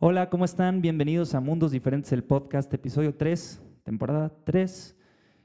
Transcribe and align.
Hola, 0.00 0.30
¿cómo 0.30 0.44
están? 0.44 0.80
Bienvenidos 0.80 1.34
a 1.34 1.40
Mundos 1.40 1.72
Diferentes, 1.72 2.12
el 2.12 2.22
podcast, 2.22 2.72
episodio 2.72 3.16
3, 3.16 3.60
temporada 3.82 4.30
3. 4.44 4.96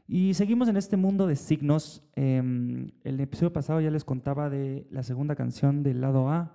Y 0.07 0.35
seguimos 0.35 0.67
en 0.67 0.77
este 0.77 0.95
mundo 0.95 1.25
de 1.25 1.35
signos. 1.35 2.03
Em, 2.15 2.91
el 3.03 3.19
episodio 3.19 3.51
pasado 3.51 3.81
ya 3.81 3.89
les 3.89 4.03
contaba 4.03 4.51
de 4.51 4.85
la 4.91 5.01
segunda 5.01 5.35
canción 5.35 5.81
del 5.81 6.01
lado 6.01 6.29
A, 6.29 6.53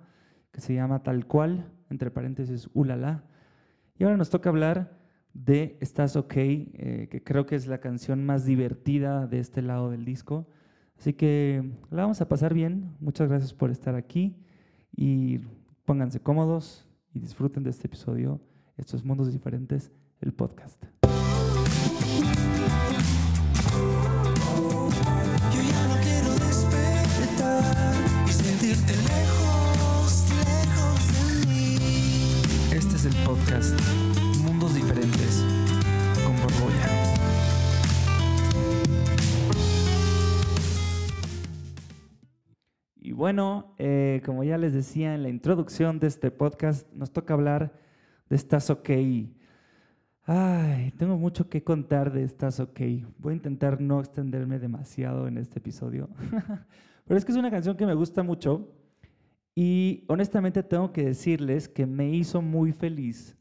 que 0.53 0.61
se 0.61 0.73
llama 0.73 1.03
Tal 1.03 1.25
cual, 1.25 1.73
entre 1.89 2.09
paréntesis, 2.09 2.69
Ulala. 2.73 3.25
Y 3.97 4.05
ahora 4.05 4.15
nos 4.15 4.29
toca 4.29 4.47
hablar 4.49 4.97
de 5.33 5.77
Estás 5.81 6.15
OK, 6.15 6.37
eh, 6.37 7.09
que 7.11 7.21
creo 7.21 7.45
que 7.45 7.57
es 7.57 7.67
la 7.67 7.79
canción 7.79 8.25
más 8.25 8.45
divertida 8.45 9.27
de 9.27 9.39
este 9.39 9.61
lado 9.61 9.91
del 9.91 10.05
disco. 10.05 10.47
Así 10.97 11.11
que 11.11 11.69
la 11.91 12.03
vamos 12.03 12.21
a 12.21 12.29
pasar 12.29 12.53
bien. 12.53 12.95
Muchas 13.01 13.27
gracias 13.27 13.53
por 13.53 13.71
estar 13.71 13.95
aquí 13.95 14.37
y 14.95 15.39
pónganse 15.83 16.21
cómodos 16.21 16.88
y 17.13 17.19
disfruten 17.19 17.63
de 17.63 17.69
este 17.69 17.87
episodio, 17.87 18.39
Estos 18.77 19.03
Mundos 19.03 19.31
Diferentes, 19.31 19.91
el 20.21 20.33
podcast. 20.33 20.83
Yo 25.51 25.61
ya 25.61 25.87
no 25.87 25.95
quiero 26.01 26.33
despertar 26.45 27.95
y 28.27 28.31
sentirte 28.31 28.93
lejos, 28.95 30.25
lejos 30.45 31.01
de 31.13 31.47
mí. 31.47 31.77
Este 32.71 32.95
es 32.95 33.05
el 33.05 33.15
podcast 33.25 33.79
Mundos 34.43 34.75
Diferentes 34.75 35.43
bueno, 43.19 43.75
eh, 43.77 44.21
como 44.25 44.45
ya 44.45 44.57
les 44.57 44.71
decía 44.71 45.13
en 45.13 45.23
la 45.23 45.29
introducción 45.29 45.99
de 45.99 46.07
este 46.07 46.31
podcast, 46.31 46.89
nos 46.93 47.11
toca 47.11 47.33
hablar 47.33 47.73
de 48.29 48.37
Estás 48.37 48.69
OK. 48.69 48.89
Ay, 50.23 50.93
tengo 50.97 51.17
mucho 51.17 51.49
que 51.49 51.61
contar 51.61 52.13
de 52.13 52.23
Estás 52.23 52.61
OK. 52.61 52.79
Voy 53.17 53.33
a 53.33 53.35
intentar 53.35 53.81
no 53.81 53.99
extenderme 53.99 54.57
demasiado 54.57 55.27
en 55.27 55.37
este 55.37 55.59
episodio. 55.59 56.07
Pero 57.05 57.17
es 57.17 57.25
que 57.25 57.33
es 57.33 57.37
una 57.37 57.51
canción 57.51 57.75
que 57.75 57.85
me 57.85 57.93
gusta 57.93 58.23
mucho 58.23 58.73
y 59.53 60.05
honestamente 60.07 60.63
tengo 60.63 60.93
que 60.93 61.03
decirles 61.03 61.67
que 61.67 61.85
me 61.85 62.09
hizo 62.11 62.41
muy 62.41 62.71
feliz 62.71 63.37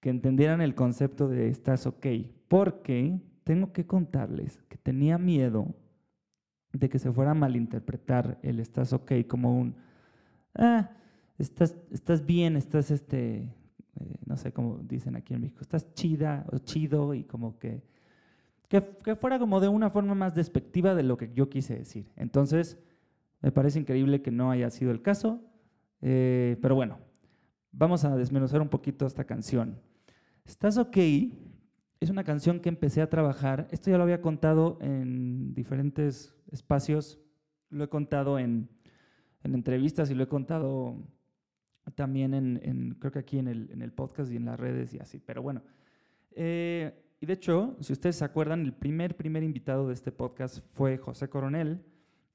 que 0.00 0.10
entendieran 0.10 0.60
el 0.60 0.74
concepto 0.74 1.28
de 1.28 1.46
Estás 1.46 1.86
OK. 1.86 2.06
Porque 2.48 3.20
tengo 3.44 3.72
que 3.72 3.86
contarles 3.86 4.60
que 4.68 4.76
tenía 4.76 5.18
miedo 5.18 5.72
de 6.72 6.88
que 6.88 6.98
se 6.98 7.12
fuera 7.12 7.32
a 7.32 7.34
malinterpretar 7.34 8.38
el 8.42 8.60
estás 8.60 8.92
ok 8.92 9.12
como 9.28 9.56
un, 9.58 9.74
ah, 10.54 10.90
estás, 11.38 11.76
estás 11.90 12.24
bien, 12.24 12.56
estás, 12.56 12.90
este, 12.90 13.54
eh, 14.00 14.16
no 14.26 14.36
sé 14.36 14.52
cómo 14.52 14.78
dicen 14.78 15.16
aquí 15.16 15.34
en 15.34 15.42
México, 15.42 15.60
estás 15.60 15.92
chida 15.94 16.46
o 16.50 16.58
chido 16.58 17.14
y 17.14 17.24
como 17.24 17.58
que, 17.58 17.82
que, 18.68 18.80
fuera 19.16 19.38
como 19.38 19.60
de 19.60 19.68
una 19.68 19.90
forma 19.90 20.14
más 20.14 20.34
despectiva 20.34 20.94
de 20.94 21.02
lo 21.02 21.16
que 21.16 21.32
yo 21.34 21.50
quise 21.50 21.76
decir. 21.76 22.10
Entonces, 22.16 22.78
me 23.42 23.52
parece 23.52 23.78
increíble 23.78 24.22
que 24.22 24.30
no 24.30 24.50
haya 24.50 24.70
sido 24.70 24.92
el 24.92 25.02
caso, 25.02 25.40
eh, 26.00 26.56
pero 26.62 26.74
bueno, 26.74 26.98
vamos 27.70 28.04
a 28.04 28.16
desmenuzar 28.16 28.62
un 28.62 28.68
poquito 28.68 29.04
esta 29.04 29.24
canción. 29.24 29.78
Estás 30.44 30.78
ok 30.78 30.96
es 32.02 32.10
una 32.10 32.24
canción 32.24 32.58
que 32.58 32.68
empecé 32.68 33.00
a 33.00 33.08
trabajar. 33.08 33.68
Esto 33.70 33.90
ya 33.90 33.96
lo 33.96 34.02
había 34.02 34.20
contado 34.20 34.76
en 34.80 35.54
diferentes 35.54 36.34
espacios. 36.50 37.20
Lo 37.70 37.84
he 37.84 37.88
contado 37.88 38.40
en, 38.40 38.68
en 39.44 39.54
entrevistas 39.54 40.10
y 40.10 40.14
lo 40.14 40.24
he 40.24 40.28
contado 40.28 40.96
también 41.94 42.34
en, 42.34 42.96
creo 42.98 43.12
que 43.12 43.20
aquí 43.20 43.38
en 43.38 43.46
el, 43.46 43.92
podcast 43.92 44.32
y 44.32 44.36
en 44.36 44.46
las 44.46 44.58
redes 44.58 44.92
y 44.94 44.98
así. 44.98 45.20
Pero 45.20 45.42
bueno. 45.42 45.62
Eh, 46.32 46.92
y 47.20 47.26
de 47.26 47.34
hecho, 47.34 47.76
si 47.78 47.92
ustedes 47.92 48.16
se 48.16 48.24
acuerdan, 48.24 48.62
el 48.62 48.72
primer, 48.72 49.16
primer 49.16 49.44
invitado 49.44 49.86
de 49.86 49.94
este 49.94 50.10
podcast 50.10 50.58
fue 50.72 50.98
José 50.98 51.28
Coronel, 51.28 51.84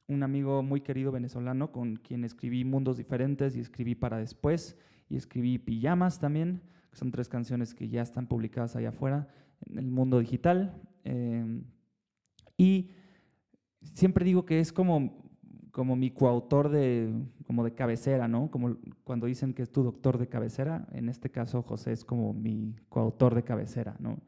un 0.08 0.24
amigo 0.24 0.63
muy 0.63 0.80
querido 0.80 1.12
venezolano 1.12 1.74
con 1.74 1.97
quien 1.97 2.24
escribí 2.24 2.63
Mundos 2.63 2.96
Diferentes 2.96 3.58
y 3.58 3.59
escribí 3.59 3.96
Para 3.96 4.18
Después 4.18 4.78
y 5.09 5.18
escribí 5.18 5.58
Pijamas 5.58 6.22
también, 6.22 6.62
son 6.94 7.12
tres 7.12 7.28
canciones 7.28 7.75
que 7.75 7.90
ya 7.90 8.02
están 8.02 8.28
publicadas 8.28 8.78
allá 8.78 8.90
afuera 8.90 9.28
en 9.66 9.78
el 9.78 9.90
mundo 9.90 10.19
digital. 10.19 10.81
Eh, 11.03 11.62
y 12.57 12.90
siempre 13.94 14.25
digo 14.25 14.45
que 14.45 14.59
es 14.59 14.73
como, 14.73 15.31
como 15.72 15.95
mi 15.95 16.12
coautor 16.12 16.69
de, 16.69 17.13
como 17.45 17.63
de 17.63 17.73
cabecera, 17.73 18.28
¿no? 18.28 18.50
Como 18.51 18.78
cuando 19.03 19.28
dicen 19.28 19.53
que 19.53 19.62
es 19.62 19.72
tu 19.72 19.84
doctor 19.84 20.18
de 20.18 20.28
cabecera, 20.28 20.88
en 20.91 21.09
este 21.09 21.29
caso 21.29 21.62
José 21.62 21.91
es 21.91 22.03
como 22.03 22.34
mi 22.34 22.75
coautor 22.90 23.35
de 23.35 23.44
cabecera, 23.44 23.95
¿no? 24.00 24.19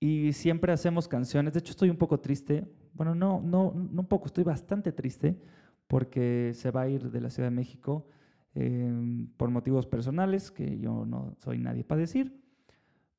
Y 0.00 0.32
siempre 0.32 0.72
hacemos 0.72 1.08
canciones, 1.08 1.54
de 1.54 1.60
hecho 1.60 1.70
estoy 1.70 1.88
un 1.88 1.96
poco 1.96 2.20
triste, 2.20 2.66
bueno, 2.92 3.14
no, 3.14 3.40
no, 3.40 3.72
no 3.74 4.00
un 4.02 4.06
poco, 4.06 4.26
estoy 4.26 4.44
bastante 4.44 4.92
triste 4.92 5.40
porque 5.86 6.52
se 6.54 6.70
va 6.70 6.82
a 6.82 6.88
ir 6.88 7.10
de 7.10 7.20
la 7.20 7.30
Ciudad 7.30 7.48
de 7.48 7.54
México 7.54 8.06
eh, 8.54 9.26
por 9.36 9.50
motivos 9.50 9.86
personales 9.86 10.50
que 10.50 10.78
yo 10.78 11.04
no 11.06 11.34
soy 11.38 11.58
nadie 11.58 11.84
para 11.84 12.00
decir. 12.00 12.43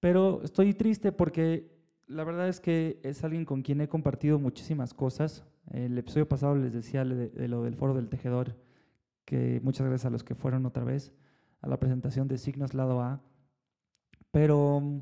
Pero 0.05 0.43
estoy 0.43 0.75
triste 0.75 1.11
porque 1.11 1.67
la 2.05 2.23
verdad 2.23 2.47
es 2.47 2.59
que 2.59 2.99
es 3.01 3.23
alguien 3.23 3.43
con 3.43 3.63
quien 3.63 3.81
he 3.81 3.87
compartido 3.87 4.37
muchísimas 4.37 4.93
cosas. 4.93 5.47
El 5.71 5.97
episodio 5.97 6.27
pasado 6.27 6.55
les 6.55 6.71
decía 6.71 7.03
de, 7.03 7.47
lo 7.47 7.63
del 7.63 7.73
foro 7.73 7.95
del 7.95 8.07
tejedor, 8.07 8.55
que 9.25 9.59
muchas 9.63 9.87
gracias 9.87 10.05
a 10.05 10.11
los 10.11 10.23
que 10.23 10.35
fueron 10.35 10.67
otra 10.67 10.83
vez 10.83 11.11
a 11.59 11.67
la 11.67 11.79
presentación 11.79 12.27
de 12.27 12.37
Signos 12.37 12.75
Lado 12.75 13.01
A. 13.01 13.23
Pero 14.29 15.01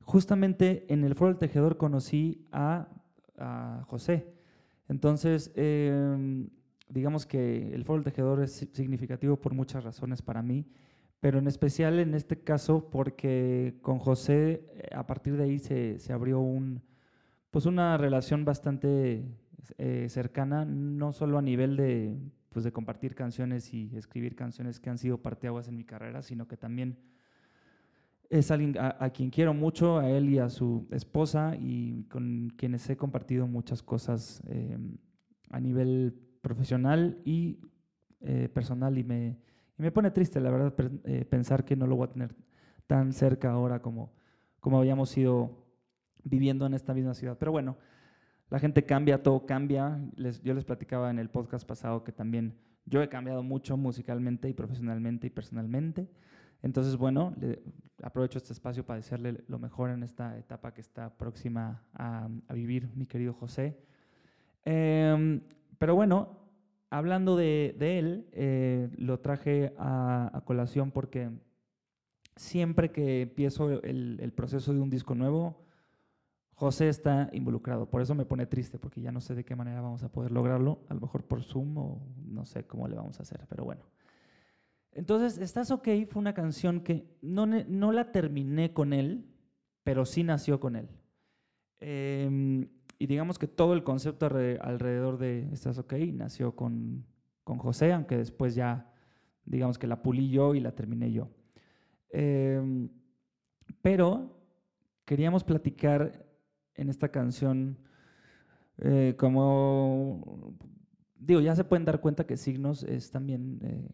justamente 0.00 0.92
en 0.92 1.04
el 1.04 1.14
foro 1.14 1.30
del 1.30 1.38
tejedor 1.38 1.76
conocí 1.76 2.48
a, 2.50 2.88
a 3.38 3.84
José. 3.86 4.34
Entonces, 4.88 5.52
eh, 5.54 6.48
digamos 6.88 7.26
que 7.26 7.72
el 7.72 7.84
foro 7.84 8.02
del 8.02 8.12
tejedor 8.12 8.42
es 8.42 8.68
significativo 8.72 9.36
por 9.36 9.54
muchas 9.54 9.84
razones 9.84 10.20
para 10.20 10.42
mí 10.42 10.66
pero 11.24 11.38
en 11.38 11.46
especial 11.46 12.00
en 12.00 12.12
este 12.12 12.42
caso 12.42 12.90
porque 12.90 13.78
con 13.80 13.98
José 13.98 14.62
eh, 14.74 14.94
a 14.94 15.06
partir 15.06 15.38
de 15.38 15.44
ahí 15.44 15.58
se, 15.58 15.98
se 15.98 16.12
abrió 16.12 16.38
un, 16.38 16.82
pues 17.50 17.64
una 17.64 17.96
relación 17.96 18.44
bastante 18.44 19.24
eh, 19.78 20.06
cercana, 20.10 20.66
no 20.66 21.14
solo 21.14 21.38
a 21.38 21.40
nivel 21.40 21.78
de, 21.78 22.14
pues 22.50 22.62
de 22.62 22.72
compartir 22.72 23.14
canciones 23.14 23.72
y 23.72 23.90
escribir 23.96 24.36
canciones 24.36 24.78
que 24.80 24.90
han 24.90 24.98
sido 24.98 25.16
parteaguas 25.16 25.66
en 25.66 25.78
mi 25.78 25.84
carrera, 25.84 26.20
sino 26.20 26.46
que 26.46 26.58
también 26.58 26.98
es 28.28 28.50
alguien 28.50 28.76
a, 28.78 29.08
quien 29.08 29.30
quiero 29.30 29.54
mucho, 29.54 30.00
a 30.00 30.10
él 30.10 30.28
y 30.28 30.38
a 30.38 30.50
su 30.50 30.86
esposa, 30.90 31.56
y 31.58 32.02
con 32.10 32.52
quienes 32.54 32.90
he 32.90 32.98
compartido 32.98 33.46
muchas 33.46 33.82
cosas 33.82 34.42
eh, 34.46 34.76
a 35.48 35.58
nivel 35.58 36.20
profesional 36.42 37.18
y 37.24 37.60
personal 38.52 38.98
y 38.98 39.04
me 39.04 39.38
y 39.78 39.82
me 39.82 39.90
pone 39.90 40.10
triste, 40.10 40.40
la 40.40 40.50
verdad, 40.50 40.72
eh, 41.04 41.24
pensar 41.24 41.64
que 41.64 41.76
no 41.76 41.86
lo 41.86 41.96
voy 41.96 42.06
a 42.06 42.12
tener 42.12 42.34
tan 42.86 43.12
cerca 43.12 43.50
ahora 43.50 43.82
como, 43.82 44.12
como 44.60 44.78
habíamos 44.78 45.16
ido 45.16 45.64
viviendo 46.22 46.66
en 46.66 46.74
esta 46.74 46.94
misma 46.94 47.14
ciudad. 47.14 47.36
Pero 47.38 47.52
bueno, 47.52 47.76
la 48.50 48.58
gente 48.58 48.84
cambia, 48.84 49.22
todo 49.22 49.46
cambia. 49.46 50.00
Yo 50.42 50.54
les 50.54 50.64
platicaba 50.64 51.10
en 51.10 51.18
el 51.18 51.28
podcast 51.28 51.66
pasado 51.66 52.04
que 52.04 52.12
también 52.12 52.56
yo 52.86 53.02
he 53.02 53.08
cambiado 53.08 53.42
mucho 53.42 53.76
musicalmente 53.76 54.48
y 54.48 54.54
profesionalmente 54.54 55.26
y 55.26 55.30
personalmente. 55.30 56.08
Entonces, 56.62 56.96
bueno, 56.96 57.34
aprovecho 58.02 58.38
este 58.38 58.52
espacio 58.52 58.86
para 58.86 58.98
desearle 58.98 59.44
lo 59.48 59.58
mejor 59.58 59.90
en 59.90 60.02
esta 60.02 60.38
etapa 60.38 60.72
que 60.72 60.80
está 60.80 61.10
próxima 61.10 61.82
a, 61.94 62.28
vivir 62.54 62.90
mi 62.94 63.06
querido 63.06 63.32
José. 63.34 63.76
Eh, 64.64 65.40
pero 65.78 65.94
bueno, 65.94 66.43
hablando 66.96 67.36
de, 67.36 67.74
él, 67.80 68.28
eh, 68.32 68.88
lo 68.96 69.18
traje 69.18 69.74
a, 69.78 70.42
colación 70.44 70.92
porque 70.92 71.30
siempre 72.36 72.92
que 72.92 73.22
empiezo 73.22 73.82
el, 73.82 74.32
proceso 74.34 74.72
de 74.72 74.80
un 74.80 74.90
disco 74.90 75.14
nuevo, 75.14 75.64
José 76.54 76.88
está 76.88 77.30
involucrado. 77.32 77.90
Por 77.90 78.00
eso 78.00 78.14
me 78.14 78.24
pone 78.24 78.46
triste, 78.46 78.78
porque 78.78 79.00
ya 79.00 79.10
no 79.10 79.20
sé 79.20 79.34
de 79.34 79.44
qué 79.44 79.56
manera 79.56 79.80
vamos 79.80 80.04
a 80.04 80.12
poder 80.12 80.30
lograrlo. 80.30 80.84
A 80.88 80.94
lo 80.94 81.00
mejor 81.00 81.24
por 81.24 81.42
Zoom 81.42 81.76
o 81.78 82.06
no 82.26 82.44
sé 82.44 82.64
cómo 82.64 82.86
le 82.86 82.94
vamos 82.94 83.18
a 83.18 83.24
hacer, 83.24 83.44
pero 83.48 83.64
bueno. 83.64 83.82
Entonces, 84.92 85.38
Estás 85.38 85.72
OK 85.72 85.88
fue 86.08 86.20
una 86.20 86.34
canción 86.34 86.80
que 86.80 87.08
no, 87.20 87.46
no 87.46 87.90
la 87.90 88.12
terminé 88.12 88.72
con 88.72 88.92
él, 88.92 89.26
pero 89.82 90.04
sí 90.04 90.22
nació 90.22 90.60
con 90.60 90.76
él. 90.76 90.88
Eh, 91.80 92.68
y 92.98 93.06
digamos 93.06 93.38
que 93.38 93.46
todo 93.46 93.74
el 93.74 93.82
concepto 93.84 94.26
alrededor 94.26 95.18
de 95.18 95.48
Estás 95.52 95.78
OK 95.78 95.94
nació 96.12 96.54
con, 96.54 97.04
con 97.42 97.58
José, 97.58 97.92
aunque 97.92 98.16
después 98.16 98.54
ya, 98.54 98.92
digamos 99.44 99.78
que 99.78 99.86
la 99.86 100.02
pulí 100.02 100.30
yo 100.30 100.54
y 100.54 100.60
la 100.60 100.72
terminé 100.72 101.12
yo. 101.12 101.28
Em, 102.10 102.88
pero 103.82 104.38
queríamos 105.04 105.44
platicar 105.44 106.24
en 106.74 106.88
esta 106.88 107.08
canción 107.08 107.78
eh, 108.78 109.14
como, 109.16 110.54
digo, 111.16 111.40
ya 111.40 111.54
se 111.54 111.64
pueden 111.64 111.84
dar 111.84 112.00
cuenta 112.00 112.26
que 112.26 112.36
Signos 112.36 112.82
es 112.82 113.10
también, 113.10 113.60
eh, 113.62 113.88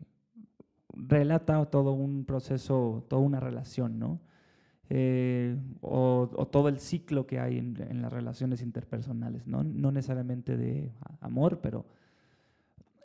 relata 0.94 1.64
todo 1.66 1.92
un 1.92 2.24
proceso, 2.24 3.04
toda 3.08 3.22
una 3.22 3.40
relación, 3.40 3.98
¿no? 3.98 4.20
Eh, 4.92 5.56
o, 5.80 6.48
todo 6.50 6.68
el 6.68 6.80
ciclo 6.80 7.24
que 7.26 7.38
hay 7.38 7.58
en, 7.58 8.02
las 8.02 8.12
relaciones 8.12 8.60
interpersonales, 8.60 9.46
¿no? 9.46 9.62
No 9.62 9.92
necesariamente 9.92 10.56
de 10.56 10.92
amor, 11.20 11.60
pero 11.60 11.86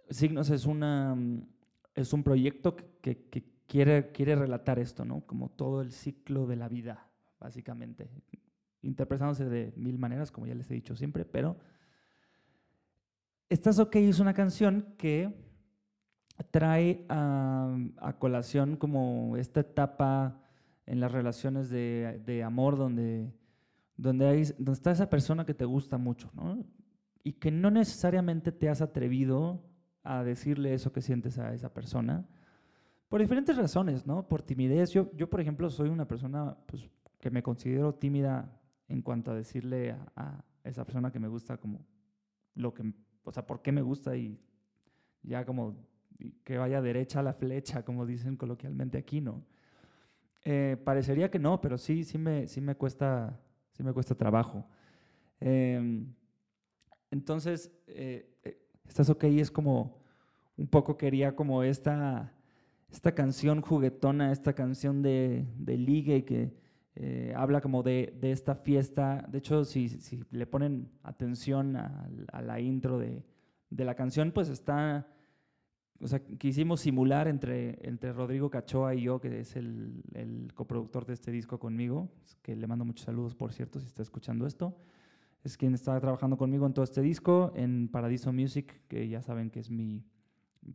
Signos 0.09 0.49
es, 0.49 0.65
una, 0.65 1.15
mm, 1.15 1.47
es 1.95 2.11
un 2.11 2.23
proyecto 2.23 2.75
que, 2.75 3.27
quiere, 3.67 4.11
quiere 4.11 4.35
relatar 4.35 4.79
esto, 4.79 5.05
¿no? 5.05 5.21
Como 5.21 5.49
todo 5.49 5.81
el 5.81 5.91
ciclo 5.91 6.47
de 6.47 6.55
la 6.55 6.67
vida, 6.67 7.07
básicamente. 7.39 8.09
Interpretándose 8.81 9.45
de 9.45 9.71
mil 9.75 9.97
maneras, 9.97 10.31
como 10.31 10.47
ya 10.47 10.55
les 10.55 10.69
he 10.71 10.73
dicho 10.73 10.95
siempre, 10.95 11.23
pero 11.23 11.55
Estás 13.47 13.77
OK 13.77 13.97
es 13.97 14.19
una 14.19 14.33
canción 14.33 14.95
que 14.97 15.31
trae 16.49 17.05
a 17.09 18.15
colación 18.17 18.75
como 18.75 19.37
esta 19.37 19.59
etapa 19.59 20.41
en 20.85 20.99
las 20.99 21.11
relaciones 21.11 21.69
de, 21.69 22.21
de 22.25 22.43
amor 22.43 22.77
donde, 22.77 23.33
donde, 23.97 24.27
hay, 24.27 24.43
donde 24.57 24.73
está 24.73 24.91
esa 24.91 25.09
persona 25.09 25.45
que 25.45 25.53
te 25.53 25.65
gusta 25.65 25.97
mucho, 25.97 26.31
¿no? 26.33 26.65
Y 27.23 27.33
que 27.33 27.51
no 27.51 27.71
necesariamente 27.71 28.51
te 28.51 28.69
has 28.69 28.81
atrevido 28.81 29.63
a 30.03 30.23
decirle 30.23 30.73
eso 30.73 30.91
que 30.91 31.01
sientes 31.01 31.39
a 31.39 31.53
esa 31.53 31.73
persona 31.73 32.27
por 33.09 33.21
diferentes 33.21 33.55
razones, 33.55 34.05
¿no? 34.05 34.27
Por 34.27 34.41
timidez. 34.41 34.91
Yo, 34.91 35.11
yo 35.15 35.29
por 35.29 35.41
ejemplo, 35.41 35.69
soy 35.69 35.89
una 35.89 36.07
persona 36.07 36.57
pues, 36.65 36.89
que 37.19 37.29
me 37.29 37.41
considero 37.41 37.95
tímida 37.95 38.59
en 38.87 39.01
cuanto 39.01 39.31
a 39.31 39.35
decirle 39.35 39.91
a, 39.91 40.11
a 40.15 40.43
esa 40.63 40.85
persona 40.85 41.11
que 41.11 41.19
me 41.19 41.27
gusta 41.27 41.57
como 41.57 41.85
lo 42.55 42.73
que, 42.73 42.93
o 43.23 43.31
sea, 43.31 43.45
por 43.45 43.61
qué 43.61 43.71
me 43.71 43.81
gusta 43.81 44.15
y 44.15 44.39
ya 45.23 45.45
como 45.45 45.75
que 46.43 46.57
vaya 46.57 46.81
derecha 46.81 47.19
a 47.19 47.23
la 47.23 47.33
flecha, 47.33 47.83
como 47.83 48.05
dicen 48.05 48.37
coloquialmente 48.37 48.97
aquí, 48.97 49.21
¿no? 49.21 49.43
Eh, 50.47 50.77
parecería 50.83 51.31
que 51.31 51.39
no, 51.39 51.59
pero 51.59 51.75
sí, 51.75 52.03
sí 52.03 52.19
me, 52.19 52.45
sí 52.45 52.61
me 52.61 52.75
cuesta, 52.75 53.39
sí 53.71 53.81
me 53.81 53.91
cuesta 53.93 54.13
trabajo. 54.13 54.67
Em, 55.39 56.13
entonces, 57.09 57.71
eh, 57.87 58.37
eh, 58.43 58.61
Estás 58.87 59.09
OK 59.09 59.23
es 59.23 59.49
como, 59.49 59.97
un 60.57 60.67
poco 60.67 60.95
quería 60.95 61.35
como 61.35 61.63
esta, 61.63 62.31
esta 62.91 63.15
canción 63.15 63.61
juguetona, 63.61 64.31
esta 64.31 64.53
canción 64.53 65.01
de, 65.01 65.47
de 65.57 65.77
ligue 65.77 66.23
que 66.23 66.53
habla 67.35 67.61
como 67.61 67.81
de, 67.81 68.15
esta 68.21 68.53
fiesta. 68.53 69.25
De 69.27 69.39
hecho, 69.39 69.65
si, 69.65 69.89
le 70.29 70.45
ponen 70.45 70.91
atención 71.01 71.75
a, 71.75 72.07
la 72.43 72.59
intro 72.59 72.99
de 72.99 73.23
la 73.71 73.95
canción, 73.95 74.31
pues 74.31 74.49
está, 74.49 75.07
o 76.01 76.07
sea, 76.07 76.19
quisimos 76.19 76.81
simular 76.81 77.27
entre, 77.27 77.79
entre 77.87 78.13
Rodrigo 78.13 78.49
Cachoa 78.49 78.95
y 78.95 79.03
yo, 79.03 79.19
que 79.19 79.39
es 79.39 79.55
el, 79.55 80.03
el 80.13 80.51
coproductor 80.53 81.05
de 81.05 81.13
este 81.13 81.31
disco 81.31 81.59
conmigo, 81.59 82.09
que 82.41 82.55
le 82.55 82.67
mando 82.67 82.85
muchos 82.85 83.05
saludos, 83.05 83.35
por 83.35 83.53
cierto, 83.53 83.79
si 83.79 83.87
está 83.87 84.01
escuchando 84.01 84.45
esto 84.45 84.75
es 85.45 85.57
quien 85.57 85.75
está 85.75 85.99
trabajando 85.99 86.37
conmigo 86.37 86.65
en 86.65 86.73
todo 86.73 86.83
este 86.83 87.01
disco, 87.03 87.53
en 87.55 87.87
Paradiso 87.87 88.33
Music, 88.33 88.81
que 88.87 89.07
ya 89.07 89.21
saben 89.21 89.51
que 89.51 89.59
es 89.59 89.69
mi, 89.69 90.03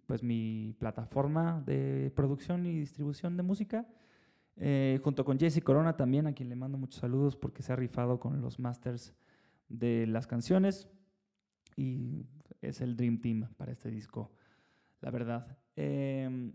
pues 0.06 0.22
mi 0.22 0.76
plataforma 0.78 1.60
de 1.66 2.12
producción 2.14 2.64
y 2.66 2.78
distribución 2.78 3.36
de 3.36 3.42
música, 3.42 3.88
eh, 4.56 5.00
junto 5.02 5.24
con 5.24 5.40
Jesse 5.40 5.60
Corona 5.60 5.96
también, 5.96 6.28
a 6.28 6.32
quien 6.32 6.48
le 6.48 6.54
mando 6.54 6.78
muchos 6.78 7.00
saludos 7.00 7.34
porque 7.34 7.62
se 7.62 7.72
ha 7.72 7.76
rifado 7.76 8.20
con 8.20 8.40
los 8.40 8.60
masters 8.60 9.12
de 9.68 10.06
las 10.06 10.28
canciones 10.28 10.88
y 11.76 12.24
es 12.62 12.80
el 12.80 12.96
Dream 12.96 13.20
Team 13.20 13.48
para 13.56 13.72
este 13.72 13.90
disco, 13.90 14.30
la 15.00 15.10
verdad. 15.10 15.58
Eh, 15.76 16.52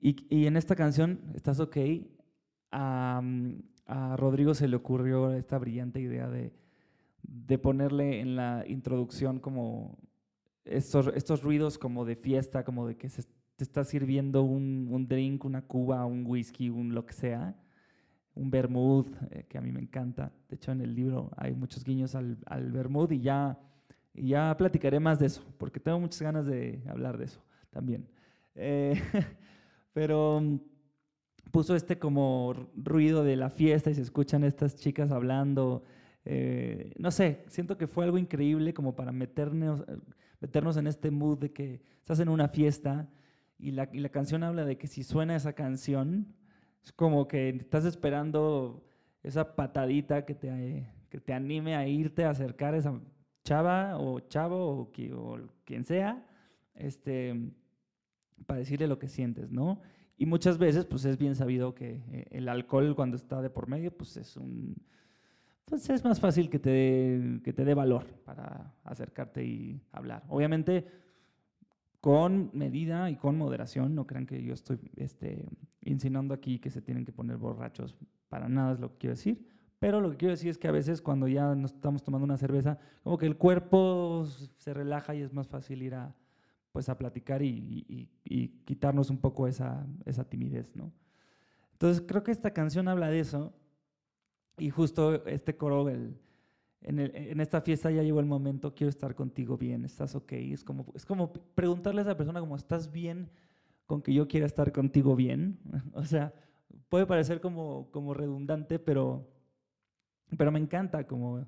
y, 0.00 0.16
y, 0.34 0.46
en 0.46 0.56
esta 0.56 0.76
canción, 0.76 1.20
¿estás 1.34 1.60
ok? 1.60 1.76
A, 2.72 3.22
a 3.86 4.16
Rodrigo 4.16 4.54
se 4.54 4.68
le 4.68 4.76
ocurrió 4.76 5.32
esta 5.32 5.58
brillante 5.58 6.00
idea 6.00 6.28
de 6.28 6.52
de 7.22 7.58
ponerle 7.58 8.20
en 8.20 8.36
la 8.36 8.64
introducción 8.66 9.38
como 9.38 9.98
estos, 10.64 11.10
estos 11.14 11.42
ruidos 11.42 11.78
como 11.78 12.04
de 12.04 12.16
fiesta, 12.16 12.64
como 12.64 12.86
de 12.86 12.96
que 12.96 13.08
se 13.08 13.22
te 13.56 13.64
está 13.64 13.84
sirviendo 13.84 14.42
un, 14.42 14.88
un 14.90 15.06
drink, 15.06 15.44
una 15.44 15.62
cuba, 15.62 16.04
un 16.06 16.24
whisky, 16.26 16.70
un 16.70 16.94
lo 16.94 17.06
que 17.06 17.12
sea, 17.12 17.56
un 18.34 18.50
vermouth, 18.50 19.08
eh, 19.30 19.44
que 19.48 19.58
a 19.58 19.60
mí 19.60 19.70
me 19.70 19.80
encanta. 19.80 20.32
De 20.48 20.56
hecho, 20.56 20.72
en 20.72 20.80
el 20.80 20.94
libro 20.94 21.30
hay 21.36 21.54
muchos 21.54 21.84
guiños 21.84 22.14
al, 22.14 22.38
al 22.46 22.72
vermouth 22.72 23.12
y 23.12 23.20
ya, 23.20 23.58
y 24.14 24.28
ya 24.28 24.56
platicaré 24.56 25.00
más 25.00 25.18
de 25.18 25.26
eso, 25.26 25.42
porque 25.58 25.80
tengo 25.80 26.00
muchas 26.00 26.22
ganas 26.22 26.46
de 26.46 26.82
hablar 26.88 27.18
de 27.18 27.26
eso 27.26 27.40
también. 27.70 28.08
Eh, 28.54 28.94
pero 29.92 30.42
puso 31.50 31.74
este 31.74 31.98
como 31.98 32.54
ruido 32.76 33.24
de 33.24 33.36
la 33.36 33.50
fiesta 33.50 33.90
y 33.90 33.94
se 33.94 34.02
escuchan 34.02 34.44
estas 34.44 34.76
chicas 34.76 35.10
hablando. 35.10 35.84
Eh, 36.24 36.92
no 36.98 37.10
sé, 37.10 37.44
siento 37.48 37.76
que 37.76 37.86
fue 37.86 38.04
algo 38.04 38.18
increíble 38.18 38.74
como 38.74 38.94
para 38.94 39.12
meternos, 39.12 39.84
meternos 40.40 40.76
en 40.76 40.86
este 40.86 41.10
mood 41.10 41.38
de 41.38 41.52
que 41.52 41.82
estás 41.98 42.20
en 42.20 42.28
una 42.28 42.48
fiesta 42.48 43.08
y 43.58 43.72
la, 43.72 43.88
y 43.92 44.00
la 44.00 44.08
canción 44.08 44.42
habla 44.42 44.64
de 44.64 44.78
que 44.78 44.86
si 44.86 45.02
suena 45.02 45.36
esa 45.36 45.52
canción, 45.52 46.34
es 46.82 46.92
como 46.92 47.28
que 47.28 47.50
estás 47.50 47.84
esperando 47.84 48.84
esa 49.22 49.54
patadita 49.54 50.24
que 50.24 50.34
te, 50.34 50.86
que 51.10 51.20
te 51.20 51.32
anime 51.32 51.76
a 51.76 51.86
irte 51.86 52.24
a 52.24 52.30
acercar 52.30 52.74
a 52.74 52.78
esa 52.78 53.00
chava 53.44 53.98
o 53.98 54.20
chavo 54.20 54.56
o, 54.58 54.90
o 55.16 55.38
quien 55.64 55.84
sea, 55.84 56.26
este, 56.74 57.52
para 58.46 58.60
decirle 58.60 58.86
lo 58.86 58.98
que 58.98 59.08
sientes, 59.08 59.50
¿no? 59.50 59.80
Y 60.16 60.26
muchas 60.26 60.58
veces, 60.58 60.84
pues 60.84 61.04
es 61.06 61.16
bien 61.16 61.34
sabido 61.34 61.74
que 61.74 62.02
eh, 62.12 62.26
el 62.30 62.48
alcohol 62.48 62.94
cuando 62.94 63.16
está 63.16 63.40
de 63.40 63.48
por 63.48 63.68
medio, 63.68 63.96
pues 63.96 64.16
es 64.18 64.36
un, 64.36 64.76
pues 65.64 65.88
es 65.88 66.04
más 66.04 66.20
fácil 66.20 66.50
que 66.50 66.58
te, 66.58 66.70
dé, 66.70 67.40
que 67.42 67.52
te 67.52 67.64
dé 67.64 67.74
valor 67.74 68.04
para 68.24 68.74
acercarte 68.84 69.44
y 69.44 69.80
hablar. 69.92 70.24
Obviamente, 70.28 70.86
con 72.00 72.50
medida 72.52 73.08
y 73.10 73.16
con 73.16 73.38
moderación, 73.38 73.94
no 73.94 74.06
crean 74.06 74.26
que 74.26 74.42
yo 74.42 74.52
estoy 74.52 74.78
este, 74.96 75.48
insinuando 75.80 76.34
aquí 76.34 76.58
que 76.58 76.70
se 76.70 76.82
tienen 76.82 77.04
que 77.04 77.12
poner 77.12 77.36
borrachos, 77.36 77.96
para 78.28 78.48
nada 78.48 78.72
es 78.72 78.80
lo 78.80 78.90
que 78.90 78.98
quiero 78.98 79.16
decir, 79.16 79.46
pero 79.80 80.00
lo 80.00 80.10
que 80.12 80.18
quiero 80.18 80.32
decir 80.32 80.50
es 80.50 80.58
que 80.58 80.68
a 80.68 80.72
veces 80.72 81.02
cuando 81.02 81.26
ya 81.26 81.56
nos 81.56 81.72
estamos 81.72 82.04
tomando 82.04 82.24
una 82.24 82.36
cerveza, 82.36 82.78
como 83.02 83.18
que 83.18 83.26
el 83.26 83.36
cuerpo 83.36 84.24
se 84.58 84.72
relaja 84.72 85.16
y 85.16 85.22
es 85.22 85.32
más 85.32 85.48
fácil 85.48 85.82
ir 85.82 85.94
a, 85.94 86.14
pues, 86.70 86.88
a 86.88 86.96
platicar 86.96 87.42
y, 87.42 87.84
y, 87.88 88.08
y 88.24 88.48
quitarnos 88.64 89.10
un 89.10 89.18
poco 89.18 89.48
esa, 89.48 89.84
esa 90.04 90.24
timidez, 90.28 90.76
¿no? 90.76 90.92
Entonces 91.72 92.04
creo 92.06 92.22
que 92.22 92.30
esta 92.30 92.52
canción 92.52 92.86
habla 92.86 93.08
de 93.08 93.20
eso 93.20 93.54
y 94.58 94.68
justo 94.68 95.24
este 95.24 95.56
coro, 95.56 95.88
el, 95.88 96.20
en, 96.82 96.98
el, 96.98 97.16
en, 97.16 97.40
esta 97.40 97.62
fiesta 97.62 97.90
ya 97.90 98.02
llegó 98.02 98.20
el 98.20 98.26
momento, 98.26 98.74
quiero 98.74 98.90
estar 98.90 99.14
contigo 99.14 99.56
bien, 99.56 99.86
estás 99.86 100.14
ok. 100.14 100.32
Es 100.32 100.62
como, 100.62 100.86
es 100.94 101.06
como 101.06 101.32
preguntarle 101.32 102.02
a 102.02 102.04
esa 102.04 102.16
persona 102.16 102.40
como, 102.40 102.56
¿estás 102.56 102.92
bien 102.92 103.30
con 103.86 104.02
que 104.02 104.12
yo 104.12 104.28
quiera 104.28 104.44
estar 104.44 104.72
contigo 104.72 105.16
bien? 105.16 105.58
o 105.94 106.04
sea, 106.04 106.34
puede 106.90 107.06
parecer 107.06 107.40
como, 107.40 107.90
como 107.90 108.12
redundante, 108.12 108.78
pero, 108.78 109.26
pero 110.36 110.52
me 110.52 110.58
encanta, 110.58 111.06
como, 111.06 111.46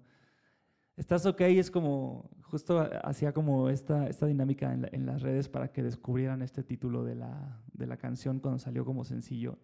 estás 0.96 1.26
ok, 1.26 1.40
es 1.42 1.70
como, 1.70 2.30
justo 2.42 2.88
hacía 3.04 3.32
como 3.32 3.70
esta, 3.70 4.08
esta 4.08 4.26
dinámica 4.26 4.72
en, 4.72 4.82
la, 4.82 4.88
en, 4.92 5.06
las 5.06 5.22
redes 5.22 5.48
para 5.48 5.72
que 5.72 5.82
descubrieran 5.82 6.42
este 6.42 6.62
título 6.62 7.04
de 7.04 7.14
la, 7.14 7.62
de 7.72 7.86
la 7.86 7.96
canción 7.96 8.40
cuando 8.40 8.58
salió 8.58 8.84
como 8.84 9.04
sencillo, 9.04 9.58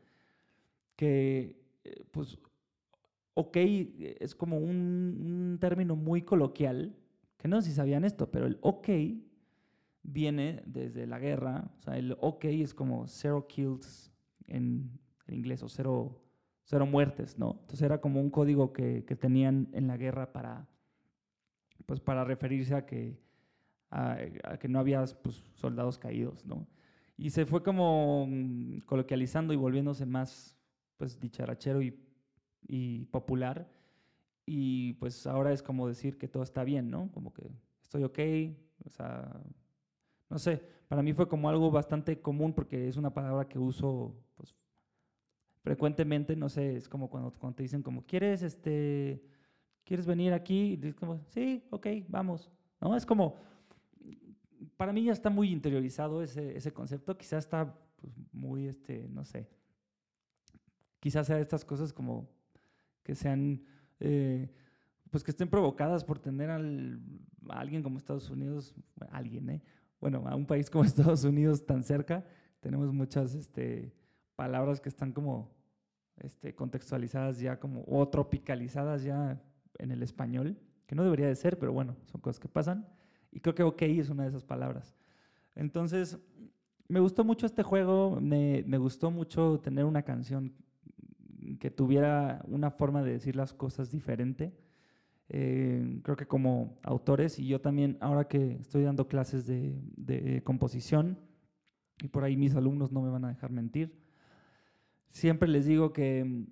que 0.97 1.63
pues 2.11 2.39
ok 3.35 3.57
es 3.57 4.35
como 4.35 4.59
un, 4.59 5.53
un, 5.53 5.59
término 5.61 5.97
muy 5.97 6.23
coloquial, 6.23 6.97
que 7.37 7.49
no 7.49 7.61
sé 7.61 7.71
si 7.71 7.77
sabían 7.77 8.05
esto, 8.05 8.31
pero 8.31 8.47
el 8.47 8.59
ok 8.63 8.89
viene 10.03 10.63
desde 10.67 11.07
la 11.07 11.19
guerra, 11.19 11.71
o 11.79 11.83
sea, 11.83 11.99
el 11.99 12.17
ok 12.21 12.47
es 12.47 12.75
como 12.75 13.07
zero 13.07 13.47
kills 13.47 14.13
en, 14.47 14.99
en 15.27 15.35
inglés, 15.35 15.63
o 15.63 15.69
cero, 15.69 16.21
cero, 16.69 16.87
muertes, 16.87 17.39
¿no? 17.39 17.57
Entonces 17.61 17.83
era 17.83 18.01
como 18.01 18.21
un 18.21 18.31
código 18.31 18.73
que, 18.73 19.05
que 19.05 19.17
tenían 19.17 19.69
en 19.73 19.87
la 19.87 19.97
guerra 19.97 20.33
para, 20.33 20.67
pues 21.87 22.01
para 22.01 22.25
referirse 22.25 22.75
a 22.75 22.85
que, 22.87 23.19
a, 23.91 24.19
a 24.45 24.59
que 24.59 24.69
no 24.69 24.79
había 24.79 25.05
pues, 25.23 25.37
soldados 25.55 25.99
caídos, 25.99 26.45
¿no? 26.45 26.67
Y 27.17 27.31
se 27.31 27.47
fue 27.47 27.63
como 27.63 28.27
mm, 28.29 28.81
coloquializando 28.81 29.53
y 29.53 29.57
volviéndose 29.57 30.07
más 30.07 30.57
pues 30.97 31.19
dicharachero 31.19 31.83
y 31.83 32.09
y 32.67 33.07
popular. 33.07 33.69
Y 34.47 34.95
pues 34.95 35.27
ahora 35.27 35.53
es 35.53 35.63
como 35.63 35.89
decir 35.89 36.17
que 36.17 36.29
todo 36.29 36.43
está 36.43 36.65
bien, 36.65 36.91
¿no? 36.91 37.11
Como 37.13 37.33
que 37.33 37.51
estoy 37.83 38.05
ok, 38.05 38.19
o 38.87 38.91
sea, 38.91 39.43
no 40.31 40.39
sé, 40.39 40.63
para 40.89 41.03
mí 41.03 41.13
fue 41.13 41.29
como 41.29 41.49
algo 41.49 41.71
bastante 41.71 42.21
común 42.21 42.55
porque 42.55 42.89
es 42.89 42.97
una 42.97 43.13
palabra 43.13 43.47
que 43.47 43.59
uso 43.59 44.15
pues, 44.37 44.55
frecuentemente, 45.69 46.35
no 46.35 46.49
sé, 46.49 46.77
es 46.77 46.89
como 46.89 47.11
cuando, 47.11 47.31
te 47.53 47.63
dicen 47.63 47.83
como, 47.83 48.03
¿quieres, 48.07 48.41
este, 48.41 49.23
¿quieres 49.85 50.07
venir 50.07 50.33
aquí? 50.33 50.81
Como, 50.99 51.21
sí, 51.29 51.63
ok, 51.69 51.89
vamos, 52.09 52.51
¿no? 52.81 52.97
Es 52.97 53.05
como, 53.05 53.37
para 54.79 54.95
mí 54.95 55.05
ya 55.05 55.13
está 55.13 55.29
muy 55.29 55.53
interiorizado 55.53 56.23
ese, 56.23 56.57
ese 56.57 56.73
concepto, 56.73 57.19
quizás 57.19 57.45
está 57.45 57.79
pues, 58.01 58.15
muy, 58.33 58.67
este, 58.67 59.11
no 59.11 59.27
sé, 59.27 59.47
quizás 61.01 61.27
sea 61.27 61.39
estas 61.39 61.67
cosas 61.67 61.93
como 61.93 62.27
que 63.03 63.15
sean, 63.15 63.63
eh, 64.01 64.51
pues 65.11 65.23
que 65.23 65.33
estén 65.33 65.51
provocadas 65.51 66.03
por 66.03 66.19
tener 66.19 66.49
al, 66.49 66.99
a 67.51 67.61
alguien 67.61 67.83
como 67.83 67.99
Estados 67.99 68.31
Unidos, 68.31 68.75
alguien, 69.11 69.51
¿eh? 69.51 69.63
Bueno, 70.01 70.27
a 70.29 70.35
un 70.35 70.47
país 70.47 70.71
como 70.71 70.85
Estados 70.87 71.25
Unidos 71.25 71.67
tan 71.67 71.83
cerca, 71.83 72.25
tenemos 72.61 72.91
muchas 72.91 73.35
este, 73.35 73.93
palabras 74.35 74.81
que 74.81 74.89
están 74.89 75.13
como 75.13 75.58
este, 76.21 76.55
contextualizadas 76.55 77.41
ya 77.41 77.59
como, 77.59 77.85
o 77.87 78.09
tropicalizadas 78.09 79.03
ya 79.03 79.41
en 79.79 79.93
el 79.93 80.03
español, 80.03 80.57
que 80.87 80.95
no 80.95 81.05
debería 81.05 81.27
de 81.27 81.37
ser, 81.37 81.59
pero 81.59 81.73
bueno, 81.73 81.97
son 82.07 82.21
cosas 82.21 82.41
que 82.41 82.49
pasan. 82.49 82.87
Y 83.31 83.41
creo 83.41 83.55
que 83.55 83.63
ok 83.63 83.83
es 83.83 84.09
una 84.09 84.23
de 84.25 84.31
esas 84.31 84.45
palabras. 84.45 84.95
Entonces, 85.55 86.19
me 86.89 87.01
gustó 87.01 87.25
mucho 87.25 87.47
este 87.47 87.63
juego, 87.63 88.19
me, 88.21 88.65
me 88.67 88.79
gustó 88.79 89.11
mucho 89.11 89.61
tener 89.61 89.85
una 89.85 90.03
canción 90.03 90.55
que 91.61 91.71
tuviera 91.71 92.43
una 92.47 92.71
forma 92.71 93.03
de 93.03 93.13
decir 93.13 93.37
las 93.37 93.53
cosas 93.53 93.91
diferente. 93.91 94.53
Eh, 95.29 96.01
creo 96.03 96.17
que 96.17 96.27
como 96.27 96.79
autores, 96.83 97.39
y 97.39 97.47
yo 97.47 97.61
también, 97.61 97.99
ahora 98.01 98.27
que 98.27 98.53
estoy 98.61 98.83
dando 98.83 99.09
clases 99.09 99.47
de, 99.47 99.79
de, 99.97 100.43
composición, 100.43 101.19
y 102.03 102.09
por 102.09 102.25
ahí 102.25 102.37
mis 102.37 102.55
alumnos 102.55 102.93
no 102.93 103.03
me 103.03 103.11
van 103.11 103.25
a 103.27 103.29
dejar 103.29 103.51
mentir, 103.51 103.95
siempre 105.11 105.49
les 105.49 105.67
digo 105.67 105.93
que, 105.93 106.47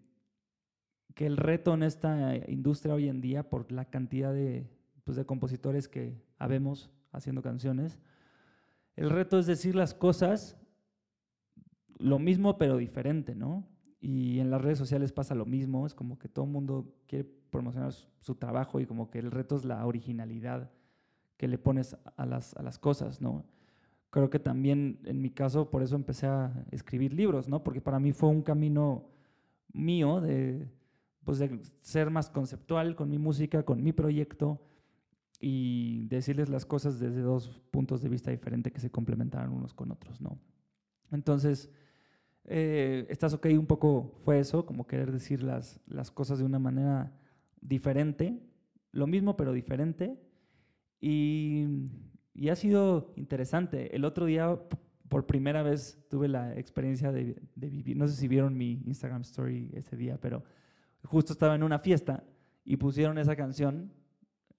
que 1.15 1.27
el 1.27 1.37
reto 1.37 1.75
en 1.75 1.83
esta 1.83 2.37
industria 2.49 2.95
hoy 2.95 3.09
en 3.09 3.21
día, 3.21 3.49
por 3.49 3.71
la 3.73 3.87
cantidad 3.87 4.33
de, 4.33 4.69
pues, 5.05 5.17
de 5.17 5.25
compositores 5.25 5.89
que 5.89 6.21
habemos 6.39 6.91
haciendo 7.13 7.43
canciones, 7.43 7.99
el 8.97 9.11
reto 9.11 9.39
es 9.39 9.47
decir 9.47 9.75
las 9.75 9.95
cosas 9.95 10.57
lo 11.99 12.19
mismo 12.19 12.59
pero 12.59 12.77
diferente, 12.77 13.35
¿no? 13.35 13.67
Y 14.01 14.41
en 14.41 14.51
las 14.51 14.61
redes 14.61 14.79
sociales 14.79 15.13
pasa 15.13 15.35
lo 15.35 15.47
mismo, 15.47 15.87
es 15.87 15.95
como 15.95 16.19
que 16.19 16.29
todo 16.29 16.45
el 16.45 16.51
mundo 16.51 16.95
quiere 17.07 17.25
promocionar 17.51 17.93
su, 17.93 18.35
trabajo 18.35 18.81
y 18.81 18.87
como 18.87 19.11
que 19.11 19.19
el 19.19 19.31
reto 19.31 19.57
es 19.57 19.65
la 19.65 19.85
originalidad 19.87 20.71
que 21.37 21.49
le 21.49 21.59
pones 21.59 21.97
a 22.17 22.27
las, 22.27 22.55
a 22.55 22.63
las 22.63 22.79
cosas, 22.79 23.21
¿no? 23.21 23.45
Creo 24.11 24.31
que 24.31 24.39
también 24.39 25.01
en 25.05 25.21
mi 25.21 25.31
caso 25.31 25.71
por 25.71 25.83
eso 25.83 25.97
empecé 25.97 26.27
a 26.27 26.65
escribir 26.71 27.13
libros, 27.13 27.49
¿no? 27.49 27.63
Porque 27.63 27.81
para 27.81 27.99
mí 27.99 28.13
fue 28.13 28.29
un 28.29 28.43
camino 28.43 29.11
mío 29.73 30.21
de, 30.21 30.69
pues 31.25 31.39
de 31.39 31.61
ser 31.81 32.11
más 32.11 32.31
conceptual 32.31 32.95
con 32.95 33.11
mi 33.11 33.19
música, 33.19 33.65
con 33.65 33.83
mi 33.83 33.93
proyecto 33.93 34.61
y 35.41 36.07
decirles 36.07 36.49
las 36.49 36.65
cosas 36.65 36.99
desde 36.99 37.21
dos 37.21 37.61
puntos 37.71 38.01
de 38.01 38.09
vista 38.09 38.31
diferentes 38.31 38.73
que 38.73 38.81
se 38.81 38.91
complementaran 38.91 39.53
unos 39.53 39.75
con 39.75 39.91
otros, 39.91 40.21
¿no? 40.21 40.39
Entonces, 41.11 41.71
eh, 42.45 43.07
estás 43.11 43.35
ok, 43.35 43.47
un 43.53 43.67
poco 43.67 44.15
fue 44.25 44.39
eso, 44.39 44.65
como 44.65 44.87
querer 44.87 45.13
decir 45.13 45.43
las, 45.43 45.81
las 45.87 46.11
cosas 46.11 46.39
de 46.39 46.45
una 46.45 46.59
manera 46.59 47.13
diferente, 47.61 48.41
lo 48.93 49.07
mismo 49.07 49.37
pero 49.37 49.53
diferente, 49.53 50.19
y, 51.01 51.67
y, 52.37 52.49
ha 52.49 52.57
sido 52.57 53.13
interesante. 53.17 53.95
El 53.95 54.05
otro 54.05 54.27
día, 54.27 54.59
por 55.09 55.27
primera 55.27 55.63
vez, 55.63 55.99
tuve 56.09 56.29
la 56.29 56.57
experiencia 56.57 57.13
de, 57.13 57.37
vivir, 57.55 57.97
no 57.97 58.07
sé 58.07 58.15
si 58.15 58.29
vieron 58.29 58.57
mi 58.57 58.83
Instagram 58.87 59.23
story 59.23 59.71
ese 59.75 59.97
día, 59.97 60.19
pero 60.21 60.45
justo 61.05 61.33
estaba 61.33 61.55
en 61.55 61.63
una 61.63 61.79
fiesta 61.79 62.25
y 62.65 62.77
pusieron 62.77 63.19
esa 63.19 63.37
canción. 63.37 63.93